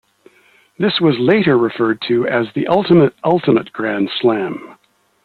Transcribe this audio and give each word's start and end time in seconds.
This 0.79 0.99
was 0.99 1.19
later 1.19 1.55
referred 1.59 2.01
to 2.07 2.25
as 2.25 2.47
the 2.55 2.65
ultimate, 2.65 3.13
ultimate 3.23 3.71
grand 3.71 4.09
slam. 4.19 4.75